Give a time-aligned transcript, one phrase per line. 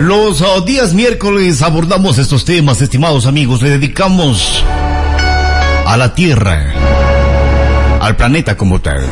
[0.00, 3.60] Los uh, días miércoles abordamos estos temas, estimados amigos.
[3.60, 4.64] Le dedicamos
[5.84, 6.72] a la Tierra,
[8.00, 9.04] al planeta como tal.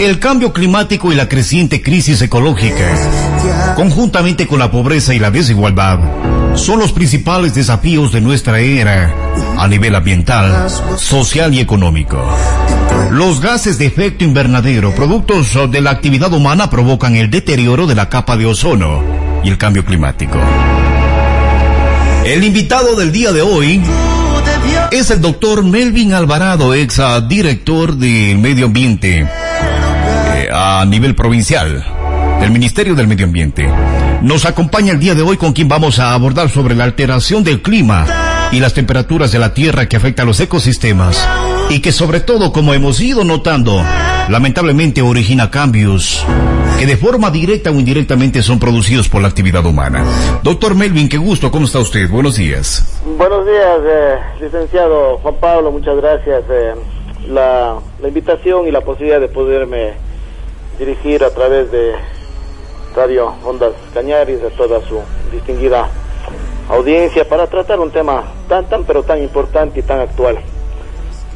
[0.00, 2.88] El cambio climático y la creciente crisis ecológica,
[3.76, 6.00] conjuntamente con la pobreza y la desigualdad,
[6.54, 9.12] son los principales desafíos de nuestra era
[9.58, 12.22] a nivel ambiental, social y económico.
[13.10, 18.08] Los gases de efecto invernadero, productos de la actividad humana, provocan el deterioro de la
[18.08, 19.02] capa de ozono
[19.42, 20.38] y el cambio climático.
[22.24, 23.82] El invitado del día de hoy
[24.90, 29.26] es el doctor Melvin Alvarado, ex director del medio ambiente
[30.34, 31.84] eh, a nivel provincial
[32.40, 33.68] del Ministerio del Medio Ambiente.
[34.22, 37.62] Nos acompaña el día de hoy con quien vamos a abordar sobre la alteración del
[37.62, 38.04] clima
[38.52, 41.26] y las temperaturas de la Tierra que afecta a los ecosistemas
[41.70, 43.82] y que sobre todo, como hemos ido notando,
[44.28, 46.26] lamentablemente origina cambios
[46.78, 50.04] que de forma directa o indirectamente son producidos por la actividad humana.
[50.42, 52.06] Doctor Melvin, qué gusto, ¿cómo está usted?
[52.10, 53.00] Buenos días.
[53.16, 56.44] Buenos días, eh, licenciado Juan Pablo, muchas gracias.
[56.50, 56.74] Eh,
[57.26, 59.94] la, la invitación y la posibilidad de poderme
[60.78, 61.94] dirigir a través de
[62.94, 65.00] Radio Ondas Cañaris, de toda su
[65.32, 65.88] distinguida
[66.68, 70.38] audiencia, para tratar un tema tan, tan, pero tan importante y tan actual.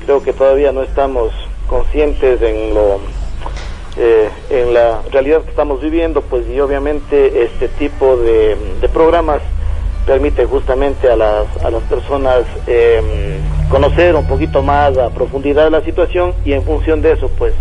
[0.04, 1.32] Creo que todavía no estamos
[1.68, 3.00] conscientes en lo
[3.96, 8.56] eh, en la realidad que estamos viviendo, pues y obviamente este tipo de,
[8.92, 9.40] programas
[10.04, 13.38] permite justamente a las, a las personas em,
[13.70, 17.54] conocer un poquito más a profundidad la situación y en función de eso, pues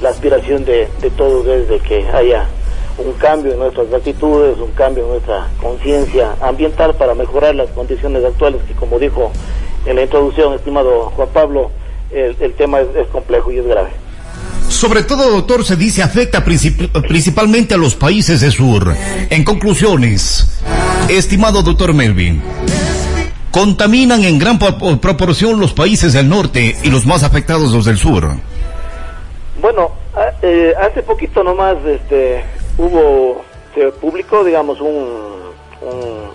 [0.00, 2.46] la aspiración de, de todos es de que haya
[2.98, 8.24] un cambio en nuestras actitudes, un cambio en nuestra conciencia ambiental para mejorar las condiciones
[8.24, 9.32] actuales que como dijo
[9.86, 11.70] en la introducción, estimado Juan Pablo,
[12.12, 13.90] el, tema es, complejo y es grave.
[14.68, 18.94] Sobre todo, doctor, se dice afecta principalmente a los países del sur.
[19.30, 20.62] En conclusiones,
[21.08, 22.42] estimado doctor Melvin,
[23.50, 28.28] contaminan en gran proporción los países del norte y los más afectados los del sur.
[29.60, 29.92] Bueno,
[30.42, 32.42] eh, hace poquito nomás este,
[32.78, 33.42] hubo,
[33.74, 35.40] se publicó, digamos, un,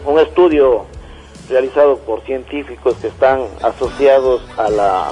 [0.05, 0.85] un estudio
[1.49, 5.11] realizado por científicos que están asociados a la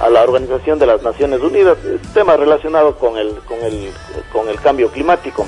[0.00, 1.76] a la Organización de las Naciones Unidas,
[2.14, 3.90] tema relacionado con el, con el,
[4.32, 5.46] con el cambio climático.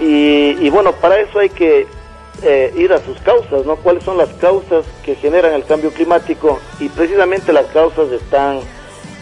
[0.00, 1.86] Y, bueno, para eso hay que
[2.42, 3.76] eh, ir a sus causas, ¿no?
[3.76, 6.58] ¿Cuáles son las causas que generan el cambio climático?
[6.80, 8.60] Y precisamente las causas están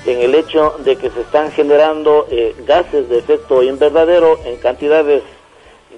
[0.06, 5.22] en el hecho de que se están generando eh, gases de efecto invernadero en cantidades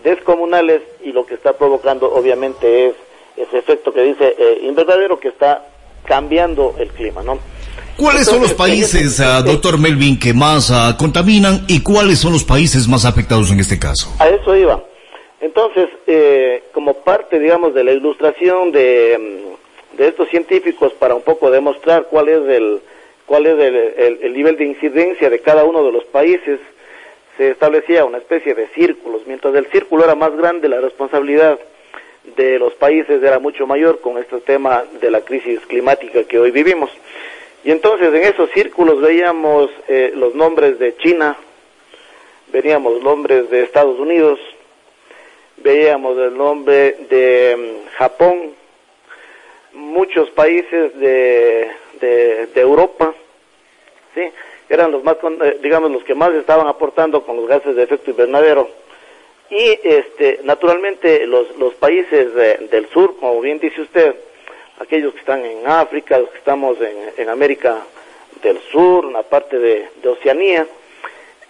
[0.03, 2.95] descomunales y lo que está provocando obviamente es
[3.37, 5.67] ese efecto que dice eh, invernadero que está
[6.05, 7.39] cambiando el clima, ¿no?
[7.97, 12.43] ¿Cuáles son los países, ah, doctor Melvin, que más ah, contaminan y cuáles son los
[12.43, 14.12] países más afectados en este caso?
[14.19, 14.83] A eso iba.
[15.41, 21.23] Entonces, eh, como parte, digamos, de la ilustración de, mm, de, estos científicos para un
[21.23, 22.81] poco demostrar cuál es el
[23.32, 26.60] cuál es el, el, nivel de incidencia de cada uno de los países,
[27.38, 29.22] se establecía una especie de círculos.
[29.26, 31.59] Mientras el círculo era más grande, la responsabilidad
[32.37, 36.50] de los países era mucho mayor con este tema de la crisis climática que hoy
[36.50, 36.91] vivimos.
[37.65, 41.34] Y entonces en esos círculos veíamos eh, los nombres de China,
[42.53, 44.38] veíamos nombres de Estados Unidos,
[45.56, 48.50] veíamos el nombre de mm, Japón,
[49.72, 51.70] muchos países de,
[52.03, 53.14] de, Europa,
[54.15, 54.23] ¿sí?
[54.69, 58.11] eran los más, eh, digamos, los que más estaban aportando con los gases de efecto
[58.11, 58.69] invernadero.
[59.50, 64.15] Y este, naturalmente los, los países del sur, como bien dice usted,
[64.81, 66.78] aquellos que están en África, los que estamos
[67.19, 67.83] en, América
[68.43, 70.67] del Sur, una parte de, Oceanía,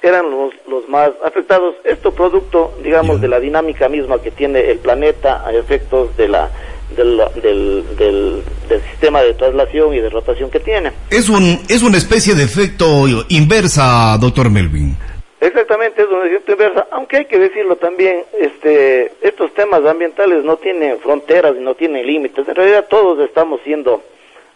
[0.02, 1.76] eran los, los, más afectados.
[1.84, 6.50] Esto producto, digamos, de la dinámica misma que tiene el planeta a efectos de la,
[6.96, 10.92] del, del, del, sistema de traslación y de rotación que tiene.
[11.10, 14.96] Es, un, es una especie de efecto inversa, doctor Melvin.
[15.40, 20.56] Exactamente, es una efecto inversa, aunque hay que decirlo también, este, estos temas ambientales no
[20.56, 22.46] tienen fronteras y no tienen límites.
[22.46, 24.02] En realidad todos estamos siendo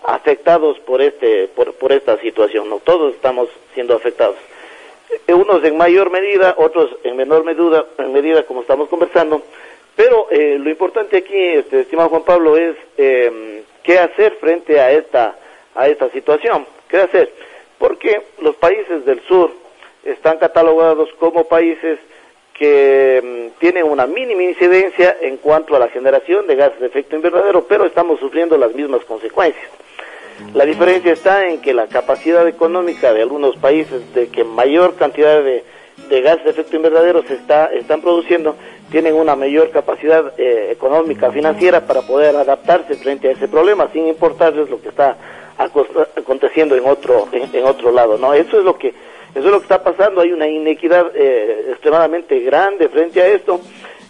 [0.04, 4.36] afectados por este, por, por esta situación, no todos estamos siendo afectados.
[5.26, 9.42] Eh, unos en mayor medida, otros en menor medida, en medida como estamos conversando.
[9.94, 14.90] Pero eh, lo importante aquí, este, estimado Juan Pablo, es eh, qué hacer frente a
[14.90, 15.36] esta,
[15.74, 16.66] a esta situación.
[16.88, 17.32] ¿Qué hacer?
[17.78, 19.50] Porque los países del sur
[20.04, 21.98] están catalogados como países
[22.52, 27.16] que mm, tienen una mínima incidencia en cuanto a la generación de gases de efecto
[27.16, 29.70] invernadero, pero estamos sufriendo las mismas consecuencias.
[30.52, 35.42] La diferencia está en que la capacidad económica de algunos países de que mayor cantidad
[35.42, 35.64] de
[36.08, 38.54] de gases de efecto invernadero se está, están produciendo
[38.90, 44.06] tienen una mayor capacidad eh, económica, financiera para poder adaptarse frente a ese problema, sin
[44.06, 45.16] importarles lo que está
[46.16, 48.34] aconteciendo en otro, en, otro lado, ¿no?
[48.34, 48.94] Eso es lo que, eso
[49.34, 53.60] es lo que está pasando, hay una inequidad eh, extremadamente grande frente a esto,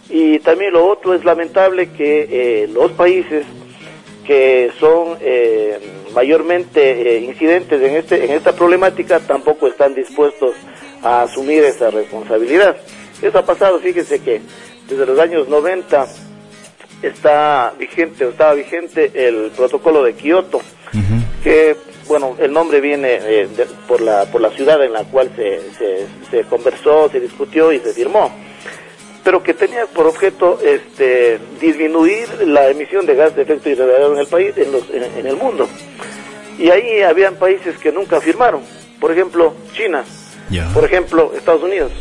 [0.09, 3.45] y también lo otro es lamentable que eh, los países
[4.25, 5.17] que son
[6.13, 10.53] mayormente incidentes en este, en esta problemática tampoco están dispuestos
[11.01, 12.75] a asumir esa responsabilidad.
[13.21, 14.41] Eso ha pasado, fíjense que
[14.87, 16.07] desde los años 90
[17.01, 20.61] está vigente o estaba vigente el protocolo de Kioto,
[21.43, 21.75] que
[22.07, 23.47] bueno, el nombre viene eh,
[23.87, 25.61] por la por la ciudad en la cual se,
[26.31, 28.31] se, conversó, se discutió y se firmó,
[29.23, 34.19] pero que tenía por objeto este disminuir la emisión de gas de efecto invernadero en
[34.19, 35.67] el país, en, los, en el mundo.
[36.57, 38.61] Y ahí habían países que nunca firmaron,
[38.99, 40.03] por ejemplo, China,
[40.73, 41.91] por ejemplo, Estados Unidos.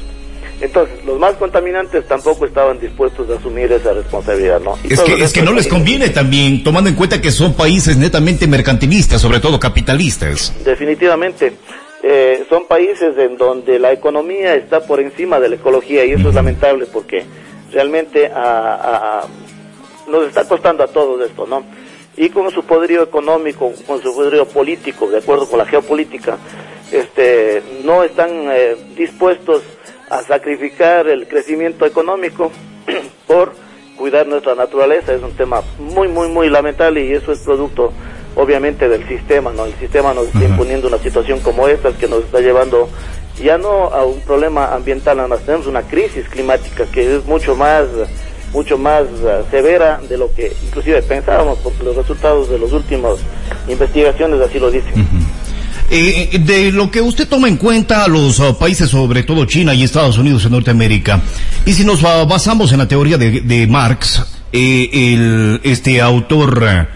[0.60, 4.78] Entonces, los más contaminantes tampoco estaban dispuestos a asumir esa responsabilidad, ¿no?
[4.88, 8.46] es que, es que no les conviene también, tomando en cuenta que son países netamente
[8.46, 10.54] mercantilistas, sobre todo capitalistas.
[10.64, 11.52] Definitivamente.
[12.02, 16.28] Eh, son países en donde la economía está por encima de la ecología y eso
[16.28, 17.24] es lamentable porque
[17.72, 18.30] realmente
[20.06, 21.64] nos está costando a todos esto, ¿no?
[22.16, 26.38] Y con su poderío económico, con su poderío político, de acuerdo con la geopolítica,
[26.92, 29.62] este, no están eh, dispuestos
[30.10, 32.52] a sacrificar el crecimiento económico
[33.26, 33.52] por
[33.96, 35.14] cuidar nuestra naturaleza.
[35.14, 37.92] Es un tema muy, muy, muy lamentable y eso es producto,
[38.34, 39.52] obviamente, del sistema.
[39.52, 39.64] ¿no?
[39.64, 42.88] El sistema nos está imponiendo una situación como esta que nos está llevando
[43.42, 47.54] ya no a un problema ambiental, nada más tenemos una crisis climática que es mucho
[47.54, 47.84] más
[48.52, 53.18] mucho más uh, severa de lo que inclusive pensábamos, porque los resultados de las últimas
[53.68, 54.94] investigaciones así lo dicen.
[55.90, 59.84] Eh, de lo que usted toma en cuenta los uh, países, sobre todo China y
[59.84, 61.20] Estados Unidos en Norteamérica,
[61.64, 66.88] y si nos basamos en la teoría de, Marx, eh, el, este autor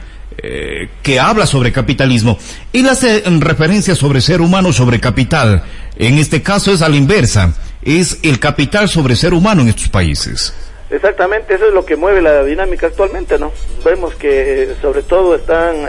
[1.02, 2.38] que habla sobre capitalismo,
[2.72, 5.62] él hace referencia sobre ser humano sobre capital.
[5.96, 7.52] En este caso es a la inversa,
[7.82, 10.54] es el capital sobre ser humano en estos países.
[10.90, 13.52] Exactamente, eso es lo que mueve la dinámica actualmente, ¿no?
[13.84, 15.86] Vemos que sobre todo están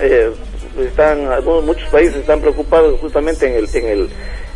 [0.79, 1.27] están
[1.65, 4.09] muchos países están preocupados justamente en el en el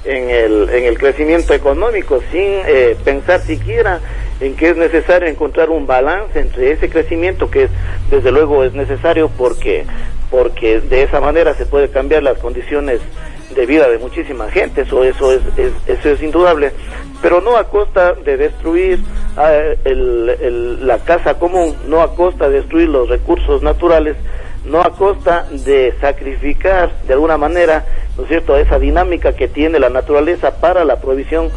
[0.05, 3.99] en el, en el crecimiento económico sin eh, pensar siquiera
[4.39, 7.69] en que es necesario encontrar un balance entre ese crecimiento que
[8.09, 9.85] desde luego es necesario porque
[10.29, 12.99] porque de esa manera se puede cambiar las condiciones
[13.55, 14.81] de vida de muchísima gente.
[14.81, 15.41] Eso eso es,
[15.87, 16.71] eso es indudable.
[17.21, 18.99] Pero no a costa de destruir
[19.37, 19.53] ah,
[19.85, 24.17] el, la casa común no a costa de destruir los recursos naturales
[24.65, 27.85] no a costa de sacrificar de alguna manera,
[28.17, 31.49] ¿no es cierto?, esa dinámica que tiene la naturaleza para la provisión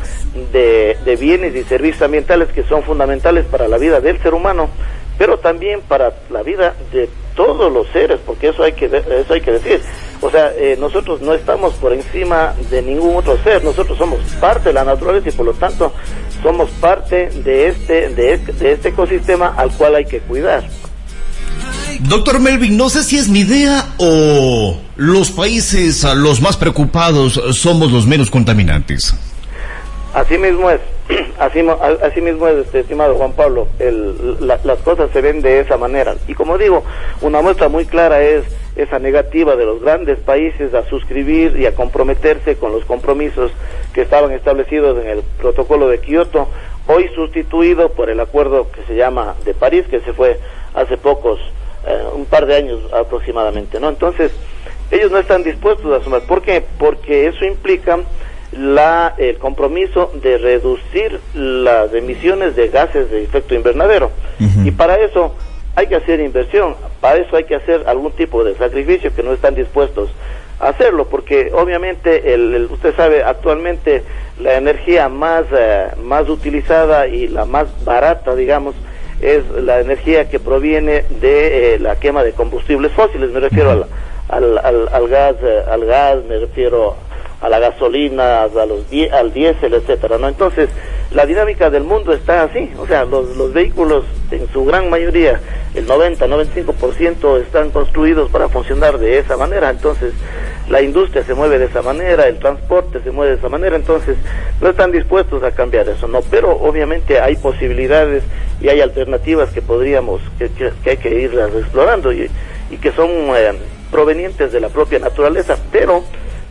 [0.52, 4.68] de, bienes y servicios ambientales que son fundamentales para la vida del ser humano,
[5.16, 9.40] pero también para la vida de todos los seres, porque eso hay que, eso hay
[9.40, 9.80] que decir.
[10.20, 14.70] O sea, eh, nosotros no estamos por encima de ningún otro ser, nosotros somos parte
[14.70, 15.92] de la naturaleza y por lo tanto
[16.42, 20.64] somos parte de este, de este, de este ecosistema al cual hay que cuidar.
[22.00, 27.90] Doctor Melvin, no sé si es mi idea o los países los más preocupados somos
[27.90, 29.14] los menos contaminantes.
[30.14, 30.80] Así mismo es,
[31.40, 31.60] así,
[32.02, 33.66] así mismo es, este, estimado Juan Pablo,
[34.40, 36.14] las cosas se ven de esa manera.
[36.28, 36.84] Y como digo,
[37.20, 38.44] una muestra muy clara es
[38.76, 43.50] esa negativa de los grandes países a suscribir y a comprometerse con los compromisos
[43.92, 46.48] que estaban establecidos en el protocolo de Kioto,
[46.86, 50.38] hoy sustituido por el acuerdo que se llama de París, que se fue
[50.74, 51.40] hace pocos
[51.88, 53.88] eh, un par de años aproximadamente, ¿no?
[53.88, 54.32] Entonces,
[54.90, 56.20] ellos no están dispuestos a asumir.
[56.22, 56.64] ¿Por qué?
[56.78, 57.98] Porque eso implica
[58.52, 64.10] la, el compromiso de reducir las emisiones de gases de efecto invernadero.
[64.64, 65.34] Y para eso
[65.74, 69.32] hay que hacer inversión, para eso hay que hacer algún tipo de sacrificio que no
[69.32, 70.10] están dispuestos
[70.60, 74.02] a hacerlo, porque obviamente, el, usted sabe, actualmente
[74.40, 78.74] la energía más, eh, más utilizada y la más barata, digamos,
[79.20, 83.86] es la energía que proviene de eh, la quema de combustibles fósiles, me refiero al,
[84.28, 86.96] al, al, gas, eh, al gas, me refiero
[87.40, 90.28] a la gasolina, a los al diésel, etcétera, ¿no?
[90.28, 90.68] Entonces,
[91.12, 95.40] la dinámica del mundo está así, o sea, los, los vehículos en su gran mayoría,
[95.74, 100.12] el 90, 95% están construidos para funcionar de esa manera, entonces
[100.68, 104.16] la industria se mueve de esa manera, el transporte se mueve de esa manera, entonces
[104.60, 106.20] no están dispuestos a cambiar eso, ¿no?
[106.30, 108.24] Pero obviamente hay posibilidades
[108.60, 112.30] y hay alternativas que podríamos, que, que, hay que ir explorando y,
[112.70, 113.52] y que son eh,
[113.90, 116.04] provenientes de la propia naturaleza, pero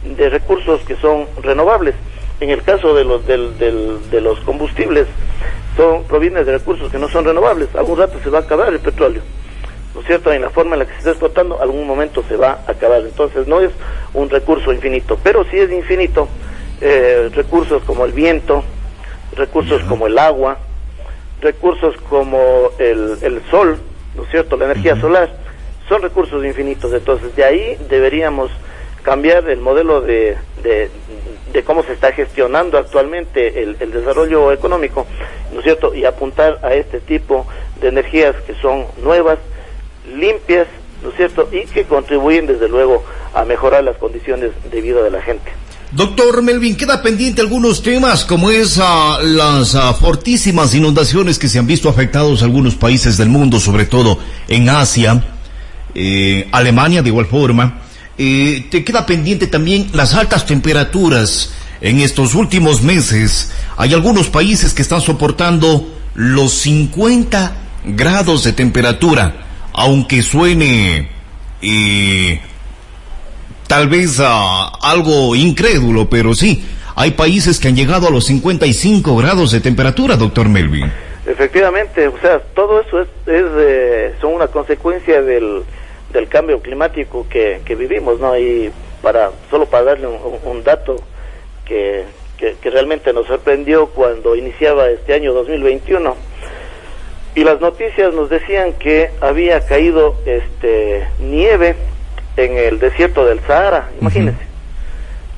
[0.04, 1.96] de recursos que son renovables.
[2.40, 5.08] en el caso de los, de los combustibles,
[5.76, 7.70] son, provienen de recursos que no son renovables.
[7.76, 9.22] Algún rato se va a acabar el petróleo.
[9.94, 10.32] ¿No es cierto?
[10.32, 13.02] En la forma en la que se está explotando, algún momento se va a acabar.
[13.02, 13.72] Entonces no es
[14.14, 16.28] un recurso infinito, pero sí es infinito
[16.82, 18.64] eh, recursos como el viento,
[19.36, 20.60] recursos como el agua,
[21.42, 23.78] recursos como el, el sol,
[24.16, 24.58] ¿no es cierto?
[24.58, 25.30] La energía solar,
[25.88, 26.94] son recursos infinitos.
[26.94, 28.52] Entonces de ahí deberíamos
[29.04, 30.90] cambiar el modelo de, de,
[31.64, 35.08] cómo se está gestionando actualmente el, el, desarrollo económico,
[35.52, 35.94] ¿no es cierto?
[35.96, 37.48] Y apuntar a este tipo
[37.82, 39.40] de energías que son nuevas,
[40.14, 40.68] limpias,
[41.02, 41.48] ¿no es cierto?
[41.52, 43.04] Y que contribuyen desde luego
[43.34, 45.52] a mejorar las condiciones de vida de la gente.
[45.98, 51.58] Doctor Melvin, queda pendiente algunos temas como es ah, las ah, fortísimas inundaciones que se
[51.58, 55.26] han visto afectados algunos países del mundo, sobre todo en Asia,
[55.96, 57.80] eh, Alemania de igual forma.
[58.16, 61.50] Eh, te queda pendiente también las altas temperaturas
[61.82, 63.50] en estos últimos meses.
[63.76, 71.10] Hay algunos países que están soportando los 50 grados de temperatura, aunque suene
[71.64, 72.40] eh,
[73.68, 79.16] tal vez a algo incrédulo, pero sí, hay países que han llegado a los 55
[79.18, 80.92] grados de temperatura, doctor Melvin.
[81.26, 85.64] Efectivamente, o sea, todo eso es, es eh, son una consecuencia del
[86.12, 88.38] del cambio climático que, que vivimos, ¿no?
[88.38, 88.72] Y
[89.02, 90.96] para, solo para darle un, dato
[91.66, 92.06] que,
[92.38, 96.16] que, realmente nos sorprendió cuando iniciaba este año 2021,
[97.36, 101.76] y las noticias nos decían que había caído este nieve
[102.38, 104.46] en el desierto del Sahara, imagínense.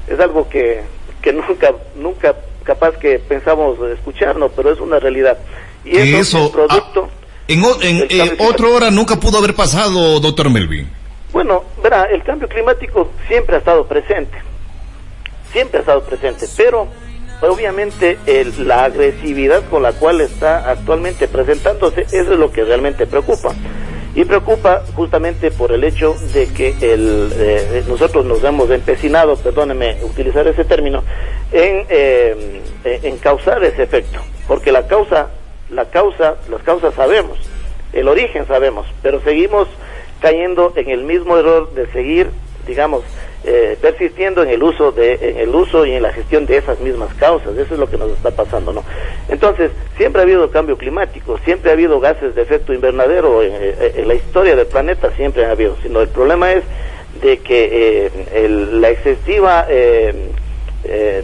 [0.07, 0.81] Es algo que,
[1.21, 4.49] que nunca, nunca capaz que pensamos escuchar, ¿no?
[4.49, 5.37] Pero es una realidad.
[5.83, 7.09] Y eso, es producto...
[7.47, 7.63] En,
[8.09, 10.87] en otra hora nunca pudo haber pasado, doctor Melvin.
[11.33, 14.37] Bueno, verá, el cambio climático siempre ha estado presente,
[15.51, 16.87] siempre ha estado presente, pero
[17.41, 18.17] obviamente
[18.59, 23.53] la agresividad con la cual está actualmente presentándose, eso es lo que realmente preocupa.
[24.15, 29.97] Y preocupa justamente por el hecho de que el, eh, nosotros nos hemos empecinado, perdóneme
[30.03, 31.03] utilizar ese término,
[31.51, 35.29] en, eh, en causar ese efecto, porque la causa
[35.69, 37.37] la causa, las causas sabemos,
[37.93, 39.67] el origen sabemos, pero seguimos
[40.19, 42.29] cayendo en el mismo error de seguir,
[42.67, 43.03] digamos,
[43.45, 46.79] eh, persistiendo en el uso de, en el uso y en la gestión de esas
[46.81, 47.57] mismas causas.
[47.57, 48.83] Eso es lo que nos está pasando, ¿no?
[49.29, 54.03] Entonces, siempre ha habido cambio climático, siempre ha habido gases de efecto invernadero en, eh,
[54.05, 55.77] la historia del planeta, siempre ha habido.
[55.81, 56.63] Sino el problema es
[57.21, 59.65] de que eh, la excesiva,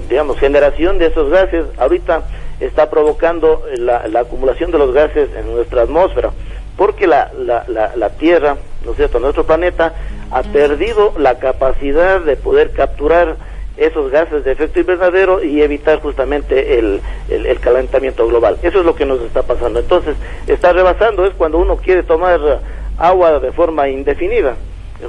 [0.09, 2.23] digamos, generación de esos gases ahorita
[2.59, 6.31] está provocando la, acumulación de los gases en nuestra atmósfera,
[6.77, 9.93] porque la, la, la, Tierra, ¿no es cierto?, nuestro planeta
[10.35, 13.37] ha perdido la capacidad de poder capturar
[13.77, 16.99] esos gases de efecto invernadero y evitar justamente el,
[17.29, 18.57] el, calentamiento global.
[18.61, 19.79] Eso es lo que nos está pasando.
[19.79, 22.59] Entonces, está rebasando es cuando uno quiere tomar
[22.97, 24.57] agua de forma indefinida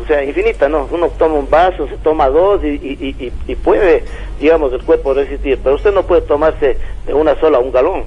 [0.01, 0.89] o sea, infinita, ¿no?
[0.91, 4.05] Uno toma un vaso, se toma dos y, y, y, puede,
[4.41, 8.05] digamos, el cuerpo resistir, pero usted no puede tomarse de una sola un galón,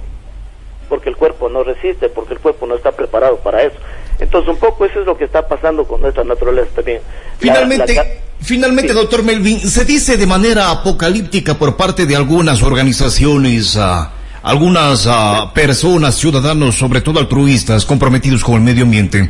[0.89, 3.77] porque el cuerpo no resiste, porque el cuerpo no está preparado para eso.
[4.19, 7.01] Entonces, un poco eso es lo que está pasando con nuestra naturaleza también.
[7.37, 14.07] Finalmente, finalmente, doctor Melvin, se dice de manera apocalíptica por parte de algunas organizaciones, uh,
[14.43, 19.29] algunas uh, personas, ciudadanos, sobre todo altruistas, comprometidos con el medio ambiente,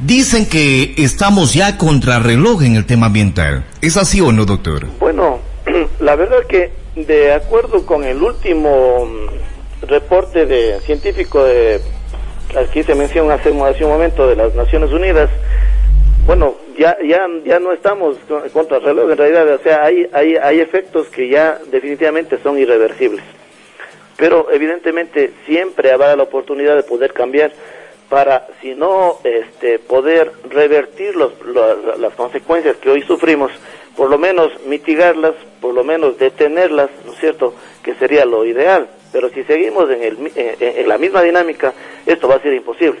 [0.00, 3.66] Dicen que estamos ya contra reloj en el tema ambiental.
[3.82, 4.86] ¿Es así o no, doctor?
[4.98, 5.40] Bueno,
[6.00, 9.39] la verdad que de acuerdo con el último mm,
[9.82, 11.80] reporte de científico de
[12.56, 15.30] aquí se menciona hace, hace un momento de las Naciones Unidas,
[16.26, 18.16] bueno, ya ya ya no estamos
[18.52, 22.58] contra el reloj en realidad, o sea, hay hay hay efectos que ya definitivamente son
[22.58, 23.22] irreversibles.
[24.16, 27.52] Pero evidentemente siempre habrá la oportunidad de poder cambiar
[28.10, 31.32] para, si no, este, poder revertir los,
[31.98, 33.50] las consecuencias que hoy sufrimos,
[33.96, 38.88] por lo menos mitigarlas, por lo menos detenerlas, ¿no es cierto?, que sería lo ideal.
[39.12, 41.72] Pero si seguimos en, el, en, la misma dinámica,
[42.06, 43.00] esto va a ser imposible.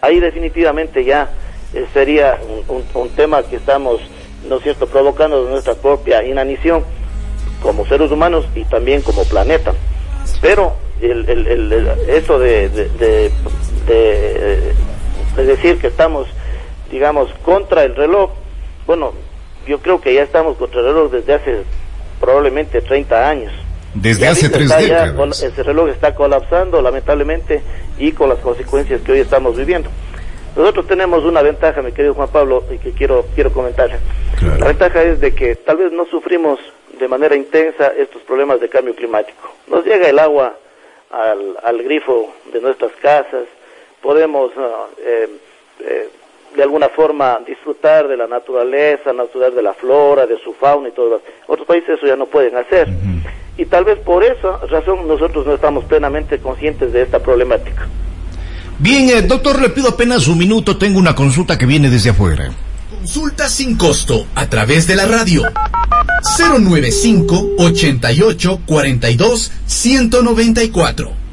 [0.00, 1.30] Ahí definitivamente ya
[1.72, 2.38] eh, sería
[2.68, 4.00] un, un, tema que estamos,
[4.48, 6.84] ¿no es cierto?, provocando nuestra propia inanición
[7.62, 9.72] como seres humanos y también como planeta.
[10.40, 13.30] Pero el, el, el, eso de, de,
[15.36, 16.26] decir que estamos,
[16.90, 18.30] digamos, contra el reloj,
[18.86, 19.12] bueno,
[19.66, 21.62] yo creo que ya estamos contra el reloj desde hace
[22.20, 23.52] probablemente 30 años.
[24.00, 25.42] Desde hace tres décadas.
[25.42, 27.62] ese reloj está colapsando, lamentablemente,
[27.98, 29.90] y con las consecuencias que hoy estamos viviendo.
[30.54, 33.90] Nosotros tenemos una ventaja, mi querido Juan Pablo, y que quiero quiero comentar.
[34.58, 36.58] La ventaja es de que tal vez no sufrimos
[36.98, 39.52] de manera intensa estos problemas de cambio climático.
[39.68, 40.54] Nos llega el agua
[41.10, 43.44] al, al grifo de nuestras casas,
[44.02, 45.28] podemos ah, eh,
[45.80, 46.08] eh,
[46.54, 50.92] de alguna forma disfrutar de la naturaleza, natural de la flora, de su fauna y
[50.92, 51.20] todo.
[51.46, 52.88] Otros países eso ya no pueden hacer.
[53.58, 57.88] Y tal vez por esa razón nosotros no estamos plenamente conscientes de esta problemática.
[58.78, 62.50] Bien, eh, doctor, le pido apenas un minuto, tengo una consulta que viene desde afuera.
[62.90, 65.42] Consulta sin costo a través de la radio.
[66.38, 71.25] 095 88 42 194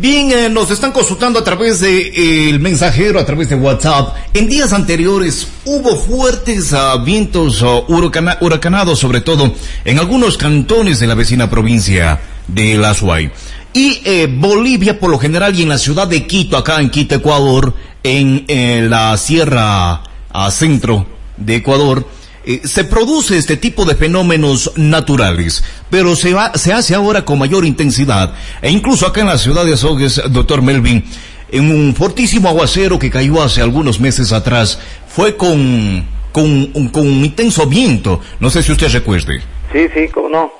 [0.00, 4.16] Bien, eh, nos están consultando a través de eh, el mensajero, a través de WhatsApp.
[4.32, 9.52] En días anteriores hubo fuertes uh, vientos uh, huracanados, sobre todo
[9.84, 13.30] en algunos cantones de la vecina provincia de La Suay.
[13.74, 17.16] Y eh, Bolivia, por lo general, y en la ciudad de Quito, acá en Quito,
[17.16, 18.46] Ecuador, en
[18.88, 20.00] la sierra
[20.34, 21.04] uh, centro
[21.36, 22.08] de Ecuador,
[22.50, 27.38] eh, se produce este tipo de fenómenos naturales, pero se, va, se hace ahora con
[27.38, 28.34] mayor intensidad.
[28.60, 31.04] E incluso acá en la ciudad de Azogues, doctor Melvin,
[31.52, 37.24] en un fortísimo aguacero que cayó hace algunos meses atrás, fue con, con, con un
[37.24, 38.20] intenso viento.
[38.40, 39.40] No sé si usted recuerde.
[39.72, 40.52] Sí, sí, cómo no.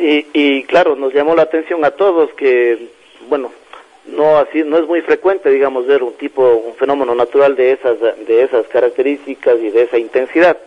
[0.00, 2.88] Y, y claro, nos llamó la atención a todos que,
[3.28, 3.52] bueno,
[4.06, 7.96] no así no es muy frecuente digamos ver un tipo un fenómeno natural de esas
[8.00, 10.58] de esas características y de esa intensidad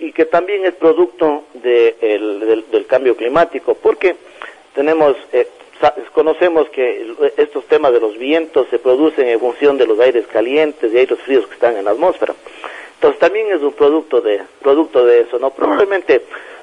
[0.00, 4.16] y que también es producto del, cambio climático, porque
[4.74, 5.46] tenemos, eh,
[6.12, 10.92] conocemos que estos temas de los vientos se producen en función de los aires calientes
[10.92, 12.34] y aires fríos que están en la atmósfera.
[12.94, 15.50] Entonces también es un producto de, producto de eso, ¿no?
[15.56, 16.22] Probablemente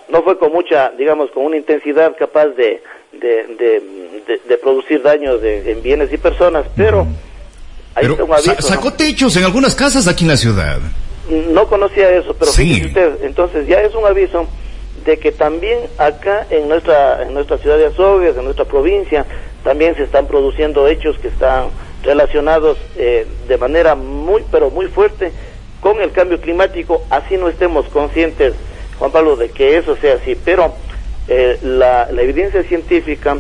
[0.10, 6.12] no fue con mucha, digamos, con una intensidad capaz de, de, producir daños en bienes
[6.12, 7.06] y personas, pero...
[7.96, 10.80] Ahí un aviso, sacó techos en algunas casas aquí en la ciudad
[11.30, 14.48] no conocía eso, pero usted, entonces ya es un aviso
[15.06, 19.26] de que también acá en nuestra en nuestra ciudad de Azogues, en nuestra provincia,
[19.64, 21.70] también se están produciendo hechos que están
[22.04, 25.32] relacionados eh, de manera muy pero muy fuerte
[25.82, 28.54] con el cambio climático, así no estemos conscientes,
[29.00, 30.74] Juan Pablo, de que eso sea así, pero
[31.28, 33.38] eh, la, la evidencia científica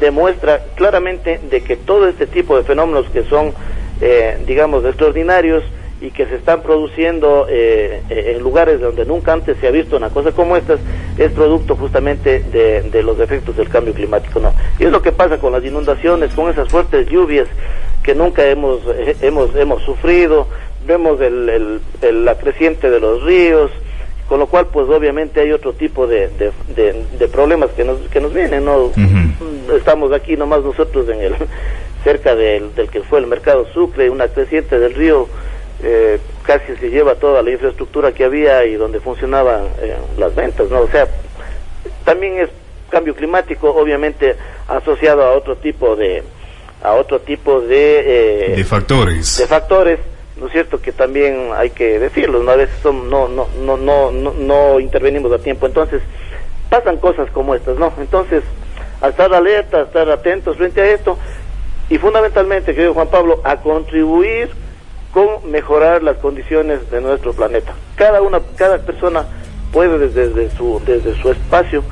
[0.00, 3.52] demuestra claramente de que todo este tipo de fenómenos que son,
[4.00, 5.64] eh, digamos, extraordinarios,
[6.06, 9.96] y que se están produciendo eh, eh, en lugares donde nunca antes se ha visto
[9.96, 10.76] una cosa como esta,
[11.18, 14.38] es producto justamente de, los efectos del cambio climático.
[14.38, 14.52] ¿no?
[14.78, 17.48] Y es lo que pasa con las inundaciones, con esas fuertes lluvias
[18.04, 20.46] que nunca hemos, eh, hemos, hemos sufrido,
[20.86, 23.72] vemos el, el, la creciente de los ríos,
[24.28, 28.32] con lo cual pues obviamente hay otro tipo de, de, problemas que nos, que nos
[28.32, 28.92] vienen, ¿no?
[29.76, 31.34] Estamos aquí nomás nosotros en el
[32.04, 35.28] cerca del, del que fue el mercado Sucre, una creciente del río
[35.82, 40.70] eh, casi se lleva toda la infraestructura que había y donde funcionaban eh, las ventas,
[40.70, 40.80] ¿no?
[40.80, 41.06] O sea,
[42.04, 42.48] también es
[42.88, 44.36] cambio climático, obviamente
[44.68, 46.22] asociado a otro tipo de
[46.82, 49.98] a otro tipo de eh, de factores de factores
[50.36, 52.50] no es cierto que también hay que decirlo ¿no?
[52.50, 56.02] a veces son, no, no no no no no intervenimos a tiempo entonces
[56.68, 58.42] pasan cosas como estas no entonces
[59.00, 61.18] a estar alerta a estar atentos frente a esto
[61.88, 64.50] y fundamentalmente querido Juan Pablo a contribuir
[65.16, 67.72] con mejorar las condiciones de nuestro planeta.
[67.94, 69.24] Cada una, cada persona
[69.72, 71.82] puede desde, su desde su espacio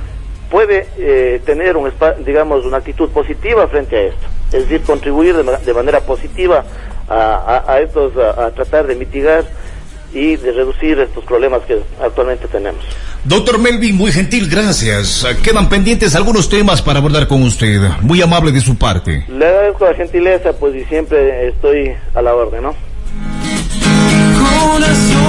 [0.51, 1.91] puede eh, tener un
[2.27, 6.67] digamos una actitud positiva frente a esto, es decir, contribuir de, manera positiva
[7.09, 9.43] a, estos a, tratar de mitigar
[10.13, 12.85] y de reducir estos problemas que actualmente tenemos.
[13.25, 15.27] Doctor Melvin, muy gentil, gracias.
[15.43, 17.81] Quedan pendientes algunos temas para abordar con usted.
[18.03, 19.25] Muy amable de su parte.
[19.29, 22.84] Le agradezco la gentileza, pues y siempre estoy a la orden, ¿no?
[24.65, 25.25] Corazón